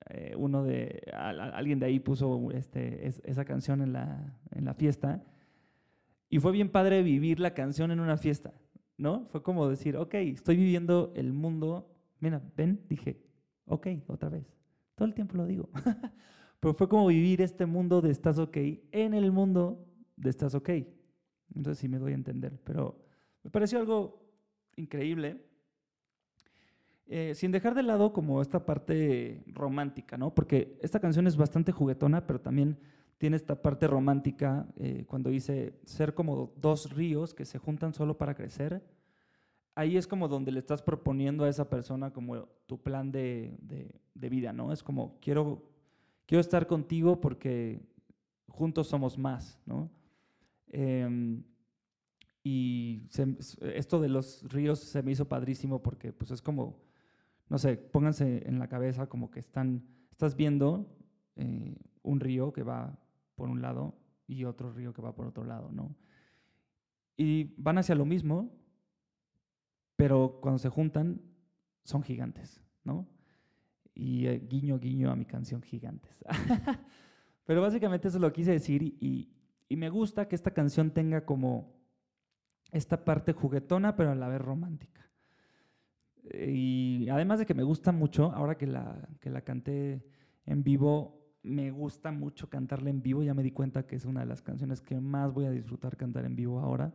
Eh, 0.10 0.34
uno 0.38 0.64
de, 0.64 1.02
alguien 1.14 1.80
de 1.80 1.88
ahí 1.88 2.00
puso 2.00 2.50
este, 2.52 3.08
es, 3.08 3.22
esa 3.26 3.44
canción 3.44 3.82
en 3.82 3.94
la, 3.94 4.40
en 4.52 4.64
la 4.64 4.74
fiesta 4.74 5.22
y 6.30 6.40
fue 6.40 6.52
bien 6.52 6.70
padre 6.70 7.04
vivir 7.04 7.40
la 7.40 7.54
canción 7.54 7.92
en 7.92 8.00
una 8.00 8.18
fiesta, 8.18 8.54
¿no? 8.98 9.26
Fue 9.28 9.42
como 9.42 9.68
decir, 9.70 9.96
ok, 9.96 10.14
estoy 10.16 10.58
viviendo 10.58 11.14
el 11.16 11.34
mundo. 11.34 11.94
Mira, 12.20 12.42
ven, 12.56 12.82
dije, 12.90 13.22
ok, 13.66 13.88
otra 14.08 14.30
vez. 14.30 14.46
Todo 14.96 15.08
el 15.08 15.14
tiempo 15.14 15.38
lo 15.38 15.46
digo. 15.46 15.70
Pero 16.60 16.74
fue 16.74 16.90
como 16.90 17.08
vivir 17.08 17.42
este 17.42 17.66
mundo 17.66 18.02
de 18.02 18.12
estás 18.12 18.40
ok 18.40 18.58
en 18.92 19.14
el 19.14 19.32
mundo 19.32 19.86
de 20.16 20.30
estás 20.30 20.56
ok. 20.56 20.70
Entonces 21.56 21.80
sí 21.80 21.88
me 21.88 22.00
doy 22.00 22.14
a 22.14 22.16
entender. 22.16 22.60
Pero 22.64 23.00
me 23.44 23.52
pareció 23.52 23.80
algo 23.80 24.22
increíble. 24.76 25.44
Eh, 27.10 27.34
sin 27.36 27.52
dejar 27.52 27.74
de 27.74 27.84
lado 27.84 28.12
como 28.12 28.42
esta 28.42 28.66
parte 28.66 29.42
romántica, 29.48 30.18
¿no? 30.18 30.36
Porque 30.36 30.78
esta 30.82 31.00
canción 31.00 31.26
es 31.26 31.38
bastante 31.38 31.72
juguetona, 31.72 32.28
pero 32.28 32.42
también 32.42 32.78
tiene 33.18 33.38
esta 33.38 33.62
parte 33.62 33.88
romántica 33.88 34.68
eh, 34.76 35.06
cuando 35.08 35.30
dice 35.30 35.80
ser 35.86 36.14
como 36.14 36.54
dos 36.58 36.92
ríos 36.94 37.34
que 37.34 37.46
se 37.46 37.60
juntan 37.60 37.94
solo 37.94 38.18
para 38.18 38.36
crecer. 38.36 38.84
Ahí 39.74 39.96
es 39.96 40.06
como 40.06 40.28
donde 40.28 40.52
le 40.52 40.60
estás 40.60 40.82
proponiendo 40.82 41.46
a 41.46 41.50
esa 41.50 41.70
persona 41.70 42.12
como 42.12 42.48
tu 42.66 42.82
plan 42.82 43.12
de, 43.12 43.58
de, 43.62 44.02
de 44.14 44.30
vida, 44.30 44.52
¿no? 44.52 44.74
Es 44.74 44.84
como 44.84 45.18
quiero, 45.22 45.64
quiero 46.28 46.42
estar 46.42 46.68
contigo 46.68 47.20
porque 47.20 47.82
juntos 48.48 48.88
somos 48.88 49.18
más, 49.18 49.60
¿no? 49.66 49.90
Eh, 50.68 51.42
y 52.44 53.10
esto 53.74 54.00
de 54.00 54.08
los 54.08 54.44
ríos 54.44 54.80
se 54.80 55.04
me 55.04 55.12
hizo 55.12 55.28
padrísimo 55.28 55.84
porque 55.84 56.14
pues 56.14 56.32
es 56.32 56.42
como, 56.42 56.80
no 57.50 57.58
sé, 57.58 57.76
pónganse 57.76 58.48
en 58.48 58.58
la 58.58 58.70
cabeza 58.70 59.08
como 59.08 59.32
que 59.32 59.42
están, 59.42 59.86
estás 60.12 60.36
viendo 60.38 60.96
eh, 61.36 61.76
un 62.04 62.22
río 62.22 62.54
que 62.54 62.64
va 62.64 62.98
por 63.36 63.50
un 63.50 63.62
lado 63.62 63.98
y 64.28 64.46
otro 64.46 64.72
río 64.72 64.94
que 64.94 65.02
va 65.02 65.14
por 65.14 65.28
otro 65.28 65.44
lado, 65.44 65.72
¿no? 65.74 65.94
Y 67.18 67.54
van 67.58 67.80
hacia 67.80 67.96
lo 67.96 68.06
mismo, 68.06 68.50
pero 69.98 70.40
cuando 70.42 70.60
se 70.60 70.70
juntan 70.70 71.22
son 71.84 72.02
gigantes, 72.02 72.64
¿no? 72.86 73.08
Y 74.00 74.27
eh, 74.27 74.39
guiño, 74.48 74.77
guiño 74.77 75.12
a 75.12 75.16
mi 75.16 75.25
canción 75.25 75.62
Gigantes. 75.62 76.24
pero 77.46 77.62
básicamente 77.62 78.10
eso 78.10 78.20
lo 78.20 78.32
quise 78.32 78.51
decir 78.51 78.84
y, 78.84 79.30
y 79.68 79.75
me 79.75 79.89
gusta 79.89 80.27
que 80.27 80.36
esta 80.36 80.51
canción 80.51 80.92
tenga 80.92 81.25
como 81.25 81.75
esta 82.72 83.04
parte 83.04 83.34
juguetona, 83.34 83.96
pero 83.96 84.12
a 84.12 84.16
la 84.16 84.27
vez 84.27 84.42
romántica. 84.42 85.10
Y 86.34 87.08
además 87.10 87.39
de 87.39 87.46
que 87.46 87.54
me 87.54 87.63
gusta 87.63 87.92
mucho, 87.92 88.32
ahora 88.34 88.58
que 88.58 88.68
la, 88.68 89.08
que 89.20 89.30
la 89.30 89.42
canté 89.42 90.06
en 90.46 90.63
vivo, 90.63 91.18
me 91.44 91.72
gusta 91.72 92.12
mucho 92.12 92.50
cantarla 92.50 92.89
en 92.89 93.01
vivo, 93.01 93.24
ya 93.24 93.34
me 93.34 93.44
di 93.44 93.51
cuenta 93.51 93.88
que 93.88 93.96
es 93.96 94.06
una 94.06 94.22
de 94.22 94.25
las 94.25 94.42
canciones 94.42 94.82
que 94.82 95.00
más 95.00 95.34
voy 95.34 95.46
a 95.46 95.51
disfrutar 95.51 95.96
cantar 95.96 96.25
en 96.25 96.36
vivo 96.36 96.60
ahora. 96.60 96.94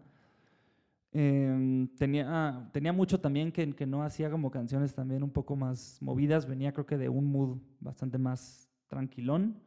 Eh, 1.13 1.89
tenía, 1.99 2.71
tenía 2.73 2.93
mucho 2.93 3.21
también 3.21 3.53
que, 3.53 3.75
que, 3.75 3.87
no 3.87 4.03
hacía 4.03 4.31
como 4.31 4.51
canciones 4.51 4.95
también 4.95 5.23
un 5.23 5.31
poco 5.31 5.57
más 5.57 5.99
movidas, 6.01 6.47
venía 6.47 6.73
creo 6.73 6.87
que 6.87 6.97
de 6.97 7.11
un 7.11 7.31
mood 7.31 7.59
bastante 7.81 8.17
más 8.17 8.71
tranquilón 8.89 9.61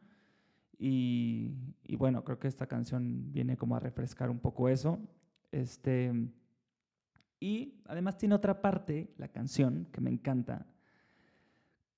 y, 0.76 1.54
y 1.84 1.96
bueno, 1.96 2.24
creo 2.24 2.38
que 2.38 2.48
esta 2.48 2.66
canción 2.66 3.32
viene 3.32 3.56
como 3.56 3.76
a 3.76 3.80
refrescar 3.80 4.28
un 4.28 4.40
poco 4.40 4.68
eso. 4.68 4.98
Este, 5.52 6.12
y 7.40 7.80
además 7.86 8.18
tiene 8.18 8.34
otra 8.34 8.60
parte, 8.60 9.14
la 9.16 9.28
canción, 9.28 9.86
que 9.92 10.00
me 10.00 10.10
encanta, 10.10 10.66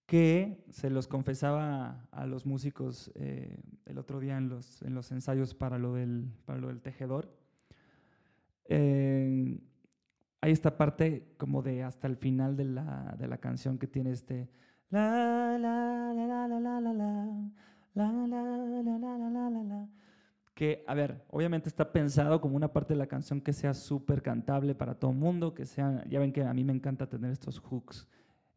que 0.06 0.64
se 0.70 0.90
los 0.90 1.06
confesaba 1.06 2.06
a 2.10 2.26
los 2.26 2.46
músicos 2.46 3.10
eh, 3.14 3.60
el 3.84 3.98
otro 3.98 4.20
día 4.20 4.36
en 4.36 4.48
los, 4.48 4.82
en 4.82 4.94
los 4.94 5.12
ensayos 5.12 5.54
para 5.54 5.78
lo 5.78 5.94
del, 5.94 6.32
para 6.44 6.58
lo 6.58 6.68
del 6.68 6.80
tejedor. 6.80 7.36
Eh, 8.68 9.58
hay 10.40 10.52
esta 10.52 10.76
parte 10.76 11.34
como 11.36 11.62
de 11.62 11.82
hasta 11.82 12.06
el 12.06 12.16
final 12.16 12.56
de 12.56 12.64
la, 12.64 13.16
de 13.18 13.26
la 13.26 13.38
canción 13.38 13.78
que 13.78 13.86
tiene 13.86 14.12
este 14.12 14.48
la 14.90 15.58
la 15.58 16.12
la 16.14 16.26
la 16.26 16.48
la 16.48 16.58
la 16.58 16.80
la 16.80 16.80
la 16.80 17.12
la 17.94 18.26
la 18.26 18.98
la 18.98 19.18
la 19.18 19.50
la 19.50 19.62
la 19.64 19.88
que 20.54 20.84
a 20.86 20.94
ver 20.94 21.24
obviamente 21.30 21.68
está 21.68 21.90
pensado 21.92 22.40
como 22.40 22.56
una 22.56 22.72
parte 22.72 22.94
de 22.94 22.98
la 22.98 23.06
canción 23.06 23.40
que 23.40 23.52
sea 23.52 23.74
súper 23.74 24.22
cantable 24.22 24.74
para 24.74 24.94
todo 24.94 25.10
el 25.10 25.16
mundo 25.16 25.54
que 25.54 25.66
sea 25.66 26.04
ya 26.08 26.20
ven 26.20 26.32
que 26.32 26.42
a 26.42 26.54
mí 26.54 26.62
me 26.62 26.72
encanta 26.72 27.08
tener 27.08 27.32
estos 27.32 27.58
hooks 27.58 28.06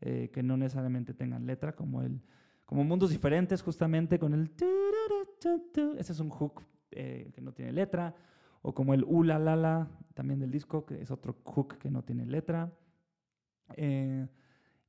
eh, 0.03 0.32
que 0.34 0.41
no 0.41 0.58
necesariamente 0.58 1.13
tengan 1.13 1.46
letra, 1.46 1.75
como, 1.75 2.01
el, 2.01 2.20
como 2.65 2.84
mundos 2.84 3.12
diferentes, 3.12 3.62
justamente 3.62 4.18
con 4.18 4.34
el... 4.34 4.51
Ese 6.00 6.12
es 6.12 6.20
un 6.20 6.32
hook 6.32 6.63
eh, 6.89 7.30
que 7.36 7.39
no 7.39 7.53
tiene 7.53 7.72
letra, 7.72 8.15
o 8.62 8.74
como 8.74 8.94
el 8.94 9.03
ula 9.03 9.39
la 9.39 9.56
la 9.56 9.88
también 10.13 10.39
del 10.39 10.51
disco, 10.51 10.86
que 10.86 11.01
es 11.01 11.12
otro 11.12 11.38
hook 11.44 11.77
que 11.77 11.89
no 11.89 12.03
tiene 12.03 12.25
letra. 12.25 12.72
Eh, 13.75 14.27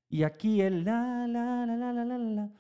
y 0.09 0.25
aquí 0.25 0.61
el 0.61 0.85
la 0.85 1.27
la 1.27 1.65
la 1.67 1.77
la 1.77 1.93
la 1.93 2.05
la 2.05 2.19
la. 2.19 2.51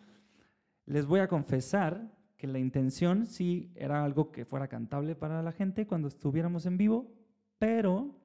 Les 0.86 1.06
voy 1.06 1.20
a 1.20 1.28
confesar 1.28 2.10
que 2.36 2.46
la 2.46 2.58
intención 2.58 3.26
sí 3.26 3.72
era 3.76 4.04
algo 4.04 4.32
que 4.32 4.44
fuera 4.44 4.68
cantable 4.68 5.14
para 5.14 5.42
la 5.42 5.52
gente 5.52 5.86
cuando 5.86 6.08
estuviéramos 6.08 6.66
en 6.66 6.76
vivo, 6.76 7.14
pero 7.58 8.18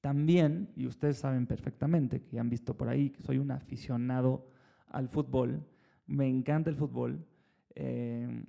también, 0.00 0.72
y 0.76 0.86
ustedes 0.86 1.18
saben 1.18 1.46
perfectamente, 1.46 2.22
que 2.22 2.38
han 2.38 2.48
visto 2.48 2.76
por 2.76 2.88
ahí, 2.88 3.10
que 3.10 3.22
soy 3.22 3.38
un 3.38 3.50
aficionado 3.50 4.48
al 4.88 5.08
fútbol, 5.08 5.64
me 6.06 6.28
encanta 6.28 6.70
el 6.70 6.76
fútbol, 6.76 7.26
eh, 7.74 8.44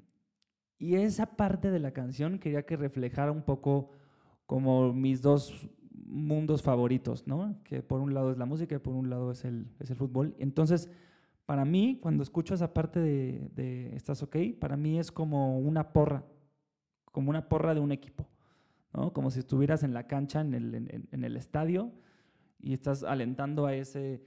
y 0.80 0.96
esa 0.96 1.26
parte 1.38 1.72
de 1.72 1.80
la 1.80 1.92
canción 1.92 2.40
quería 2.40 2.66
que 2.66 2.78
reflejara 2.78 3.32
un 3.32 3.42
poco 3.44 3.92
como 4.46 4.94
mis 4.94 5.22
dos 5.22 5.68
mundos 6.06 6.62
favoritos, 6.62 7.28
¿no? 7.28 7.58
Que 7.64 7.82
por 7.82 8.00
un 8.00 8.14
lado 8.14 8.32
es 8.32 8.38
la 8.38 8.46
música 8.46 8.76
y 8.76 8.80
por 8.80 8.94
un 8.94 9.10
lado 9.10 9.32
es 9.32 9.44
el, 9.46 9.68
es 9.80 9.90
el 9.90 9.96
fútbol. 9.98 10.36
Entonces, 10.40 10.90
para 11.46 11.66
mí, 11.66 11.98
cuando 12.02 12.24
escucho 12.24 12.54
esa 12.54 12.74
parte 12.74 13.00
de, 13.00 13.50
de 13.56 13.96
Estás 13.96 14.22
OK, 14.24 14.38
para 14.60 14.78
mí 14.78 15.00
es 15.00 15.12
como 15.12 15.60
una 15.60 15.92
porra, 15.94 16.24
como 17.12 17.30
una 17.30 17.50
porra 17.50 17.74
de 17.74 17.80
un 17.80 17.92
equipo, 17.92 18.28
¿no? 18.94 19.12
Como 19.14 19.32
si 19.32 19.40
estuvieras 19.40 19.84
en 19.84 19.94
la 19.94 20.08
cancha, 20.08 20.42
en 20.42 20.54
el, 20.54 20.76
en- 21.12 21.24
el 21.24 21.36
estadio, 21.38 21.92
y 22.60 22.74
estás 22.74 23.04
alentando 23.04 23.66
a 23.66 23.76
ese 23.76 24.22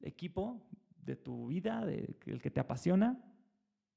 equipo 0.00 0.60
de 1.04 1.16
tu 1.16 1.48
vida, 1.48 1.84
de, 1.84 2.16
el 2.26 2.40
que 2.40 2.50
te 2.50 2.60
apasiona. 2.60 3.18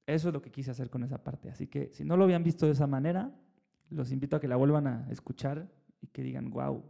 Eso 0.06 0.28
es 0.28 0.34
lo 0.34 0.42
que 0.42 0.50
quise 0.50 0.70
hacer 0.70 0.90
con 0.90 1.02
esa 1.02 1.22
parte. 1.22 1.50
Así 1.50 1.66
que 1.66 1.90
si 1.92 2.04
no 2.04 2.16
lo 2.16 2.24
habían 2.24 2.42
visto 2.42 2.66
de 2.66 2.72
esa 2.72 2.86
manera, 2.86 3.32
los 3.90 4.12
invito 4.12 4.36
a 4.36 4.40
que 4.40 4.48
la 4.48 4.56
vuelvan 4.56 4.86
a 4.86 5.06
escuchar 5.10 5.66
y 6.00 6.08
que 6.08 6.22
digan, 6.22 6.50
wow, 6.50 6.84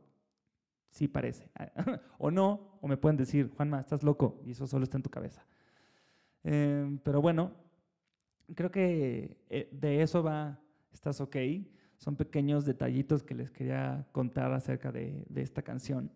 sí 0.91 1.09
parece. 1.09 1.51
o 2.19 2.31
no, 2.31 2.79
o 2.81 2.89
me 2.89 2.97
pueden 2.97 3.17
decir, 3.17 3.51
Juanma, 3.57 3.81
estás 3.81 4.03
loco, 4.03 4.41
y 4.45 4.53
eso 4.53 4.67
solo 4.67 4.85
está 4.85 4.97
en 4.97 5.03
tu 5.03 5.11
cabeza. 5.11 5.47
Eh, 6.43 6.99
pero 7.03 7.23
bueno, 7.23 7.53
creo 8.55 8.71
que 8.71 9.39
eh, 9.49 9.69
de 9.73 10.03
eso 10.03 10.23
va, 10.23 10.61
estás 10.93 11.21
ok. 11.21 11.37
Son 11.97 12.17
pequeños 12.17 12.65
detallitos 12.65 13.23
que 13.23 13.35
les 13.35 13.51
quería 13.51 14.07
contar 14.13 14.53
acerca 14.53 14.91
de, 14.93 15.25
esta 15.37 15.63
canción. 15.63 16.11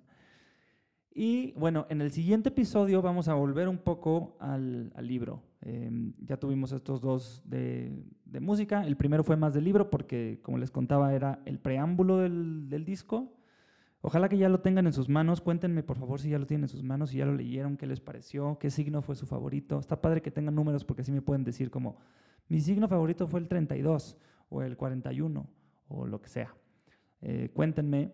Y 1.11 1.53
bueno, 1.53 1.87
en 1.89 2.01
el 2.01 2.11
siguiente 2.11 2.51
episodio 2.51 3.01
vamos 3.01 3.29
a 3.29 3.35
volver 3.35 3.69
un 3.69 3.79
poco 3.79 4.37
al 4.41 4.93
libro. 5.01 5.48
Eh, 5.63 5.91
ya 6.21 6.37
tuvimos 6.37 6.73
estos 6.73 7.01
dos 7.01 7.43
de, 7.45 8.05
de 8.25 8.41
música. 8.41 8.87
El 8.87 8.97
primero 8.97 9.25
fue 9.25 9.37
más 9.37 9.55
del 9.55 9.65
libro 9.65 9.91
porque, 9.91 10.41
como 10.43 10.59
les 10.59 10.71
contaba, 10.71 11.15
era 11.15 11.41
el 11.45 11.59
preámbulo 11.59 12.19
del, 12.19 12.69
del 12.69 12.85
disco. 12.85 13.35
Ojalá 14.01 14.29
que 14.29 14.39
ya 14.39 14.49
lo 14.49 14.61
tengan 14.61 14.87
en 14.87 14.93
sus 14.93 15.09
manos. 15.09 15.41
Cuéntenme, 15.41 15.83
por 15.83 15.99
favor, 15.99 16.21
si 16.21 16.31
ya 16.31 16.39
lo 16.39 16.47
tienen 16.47 16.65
en 16.65 16.69
sus 16.69 16.83
manos, 16.83 17.11
si 17.11 17.19
ya 17.19 17.27
lo 17.27 17.35
leyeron, 17.35 17.77
qué 17.77 17.87
les 17.87 18.01
pareció, 18.01 18.59
qué 18.59 18.71
signo 18.71 19.03
fue 19.03 19.17
su 19.17 19.27
favorito. 19.27 19.79
Está 19.79 20.01
padre 20.01 20.23
que 20.23 20.31
tengan 20.31 20.55
números 20.55 20.85
porque 20.85 21.03
así 21.03 21.11
me 21.11 21.23
pueden 21.23 21.45
decir 21.45 21.71
como, 21.71 21.97
mi 22.49 22.61
signo 22.61 22.87
favorito 22.87 23.27
fue 23.27 23.41
el 23.41 23.49
32 23.49 24.17
o 24.51 24.63
el 24.63 24.77
41 24.77 25.47
o 25.89 26.07
lo 26.07 26.21
que 26.21 26.29
sea. 26.29 26.55
Eh, 27.21 27.51
cuéntenme. 27.53 28.13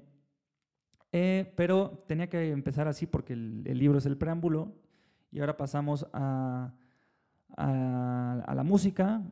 Eh, 1.13 1.53
pero 1.57 2.05
tenía 2.09 2.29
que 2.29 2.51
empezar 2.51 2.89
así 2.89 3.07
porque 3.07 3.35
el, 3.35 3.63
el 3.67 3.79
libro 3.79 3.99
es 3.99 4.07
el 4.07 4.17
preámbulo 4.17 4.73
y 5.31 5.39
ahora 5.39 5.57
pasamos 5.57 6.09
a, 6.13 6.73
a, 7.57 8.53
la 8.55 8.63
música, 8.63 9.23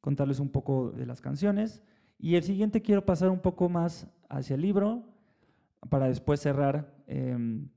contarles 0.00 0.40
un 0.40 0.50
poco 0.50 0.90
de 0.90 1.06
las 1.06 1.20
canciones 1.20 1.82
y 2.18 2.36
el 2.36 2.42
siguiente 2.42 2.82
quiero 2.82 3.04
pasar 3.04 3.30
un 3.30 3.40
poco 3.40 3.68
más 3.68 4.06
hacia 4.28 4.54
el 4.54 4.62
libro 4.62 5.04
para 5.88 6.06
después 6.06 6.40
cerrar 6.40 6.94
em, 7.06 7.68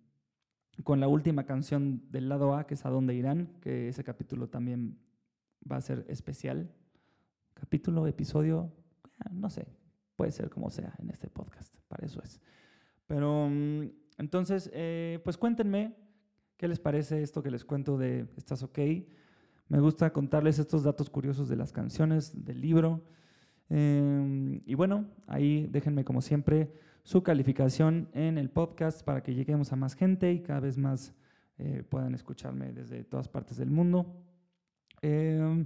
con 0.84 1.00
la 1.00 1.08
última 1.08 1.46
canción 1.46 2.04
del 2.12 2.30
lado 2.30 2.56
A, 2.56 2.68
que 2.68 2.76
es 2.76 2.86
A 2.86 2.90
dónde 2.90 3.16
irán, 3.16 3.50
que 3.62 3.90
ese 3.90 4.04
capítulo 4.04 4.48
también 4.48 4.98
va 5.70 5.78
a 5.78 5.82
ser 5.82 6.06
especial. 6.08 6.72
Capítulo, 7.54 8.06
episodio, 8.08 8.72
ah, 9.20 9.30
no 9.32 9.50
sé, 9.50 9.68
puede 10.16 10.32
ser 10.32 10.50
como 10.50 10.70
sea 10.70 10.94
en 11.00 11.10
este 11.10 11.30
podcast, 11.30 11.76
para 11.88 12.06
eso 12.06 12.22
es. 12.22 12.40
Pero 13.08 13.50
mm, 13.50 13.84
entonces, 14.20 14.70
eh, 14.74 15.20
pues 15.24 15.38
cuéntenme 15.38 15.96
qué 16.58 16.68
les 16.68 16.80
parece 16.80 17.22
esto 17.22 17.42
que 17.42 17.52
les 17.52 17.66
cuento 17.66 17.98
de 17.98 18.28
Estás 18.36 18.64
OK. 18.64 18.80
Me 19.70 19.82
gusta 19.82 20.14
contarles 20.14 20.60
estos 20.60 20.84
datos 20.84 21.10
curiosos 21.10 21.50
de 21.50 21.58
las 21.58 21.74
canciones, 21.74 22.46
del 22.46 22.62
libro. 22.62 23.02
Eh, 23.70 24.62
y 24.66 24.76
bueno, 24.76 25.06
ahí 25.28 25.68
déjenme 25.70 26.06
como 26.06 26.22
siempre 26.22 26.72
su 27.04 27.22
calificación 27.22 28.10
en 28.14 28.38
el 28.38 28.50
podcast 28.50 29.04
para 29.04 29.22
que 29.22 29.34
lleguemos 29.34 29.74
a 29.74 29.76
más 29.76 29.96
gente 29.96 30.32
y 30.32 30.42
cada 30.42 30.62
vez 30.62 30.78
más 30.78 31.14
eh, 31.58 31.84
puedan 31.90 32.16
escucharme 32.16 32.72
desde 32.72 33.04
todas 33.04 33.28
partes 33.28 33.58
del 33.58 33.70
mundo. 33.70 34.16
Eh, 35.02 35.66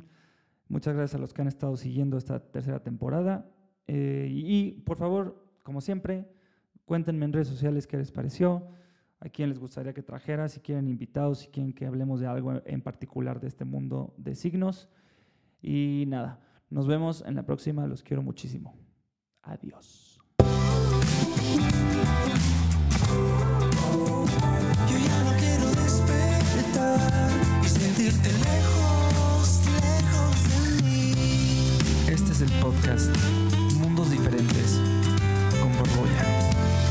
muchas 0.68 0.96
gracias 0.96 1.16
a 1.16 1.22
los 1.22 1.32
que 1.32 1.44
han 1.44 1.48
estado 1.48 1.78
siguiendo 1.78 2.18
esta 2.18 2.40
tercera 2.40 2.82
temporada. 2.82 3.52
Y, 3.88 4.72
por 4.86 4.96
favor, 4.96 5.46
como 5.64 5.82
siempre, 5.82 6.26
cuéntenme 6.86 7.26
en 7.26 7.34
redes 7.34 7.50
sociales 7.50 7.88
qué 7.88 7.98
les 7.98 8.10
pareció, 8.10 8.70
a 9.22 9.30
quién 9.30 9.50
les 9.50 9.60
gustaría 9.60 9.94
que 9.94 10.02
trajera, 10.02 10.50
si 10.50 10.60
quieren 10.60 10.88
invitados, 10.88 11.40
si 11.40 11.48
quieren 11.48 11.74
que 11.74 11.86
hablemos 11.86 12.20
de 12.20 12.28
algo 12.28 12.60
en 12.66 12.82
particular 12.82 13.40
de 13.40 13.48
este 13.48 13.66
mundo 13.66 14.16
de 14.18 14.34
signos. 14.34 14.90
Y 15.62 16.06
nada, 16.08 16.40
nos 16.72 16.88
vemos 16.88 17.24
en 17.26 17.36
la 17.36 17.46
próxima, 17.46 17.86
los 17.86 18.02
quiero 18.02 18.24
muchísimo. 18.24 18.76
Adiós. 19.44 20.20
Yo 24.90 24.98
ya 24.98 25.24
no 25.24 25.38
quiero 25.38 25.68
despertar 25.70 27.00
y 27.64 27.68
sentirte 27.68 28.30
lejos, 28.34 29.62
lejos 29.68 30.36
de 30.50 30.84
mí. 30.84 31.14
Este 32.12 32.32
es 32.32 32.42
el 32.42 32.52
podcast 32.60 33.16
Mundos 33.78 34.10
Diferentes 34.10 34.82
con 35.62 35.72
Borbolla. 35.78 36.90